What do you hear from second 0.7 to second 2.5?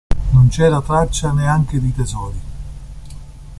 traccia neanche di tesori.